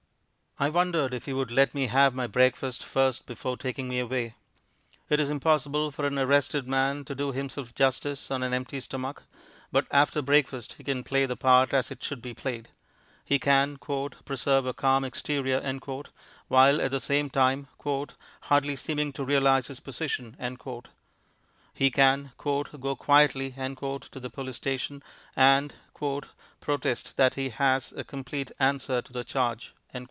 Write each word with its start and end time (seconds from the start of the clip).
I 0.59 0.69
wondered 0.69 1.11
if 1.11 1.25
he 1.25 1.33
would 1.33 1.49
let 1.49 1.73
me 1.73 1.87
have 1.87 2.13
my 2.13 2.27
breakfast 2.27 2.85
first 2.85 3.25
before 3.25 3.57
taking 3.57 3.87
me 3.89 3.97
away. 3.99 4.35
It 5.09 5.19
is 5.19 5.31
impossible 5.31 5.89
for 5.89 6.05
an 6.05 6.19
arrested 6.19 6.67
man 6.67 7.03
to 7.05 7.15
do 7.15 7.31
himself 7.31 7.73
justice 7.73 8.29
on 8.29 8.43
an 8.43 8.53
empty 8.53 8.79
stomach, 8.79 9.23
but 9.71 9.87
after 9.89 10.21
breakfast 10.21 10.73
he 10.73 10.83
can 10.83 11.03
play 11.03 11.25
the 11.25 11.37
part 11.37 11.73
as 11.73 11.89
it 11.89 12.03
should 12.03 12.21
be 12.21 12.35
played. 12.35 12.67
He 13.25 13.39
can 13.39 13.77
"preserve 13.77 14.67
a 14.67 14.73
calm 14.73 15.03
exterior" 15.03 15.73
while 16.47 16.79
at 16.79 16.91
the 16.91 16.99
same 16.99 17.31
time 17.31 17.67
"hardly 18.41 18.75
seeming 18.75 19.11
to 19.13 19.23
realize 19.25 19.65
his 19.65 19.79
position"; 19.79 20.35
he 21.73 21.89
can 21.89 22.33
"go 22.37 22.95
quietly" 22.95 23.53
to 23.53 24.09
the 24.11 24.29
police 24.29 24.57
station 24.57 25.01
and 25.35 25.73
"protest 26.59 27.17
that 27.17 27.33
he 27.33 27.49
has 27.49 27.91
a 27.93 28.03
complete 28.03 28.51
answer 28.59 29.01
to 29.01 29.11
the 29.11 29.23
charge." 29.23 29.73